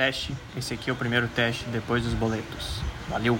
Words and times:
teste. 0.00 0.34
Esse 0.56 0.72
aqui 0.72 0.88
é 0.88 0.92
o 0.94 0.96
primeiro 0.96 1.28
teste 1.28 1.66
depois 1.66 2.02
dos 2.02 2.14
boletos. 2.14 2.80
Valeu! 3.06 3.38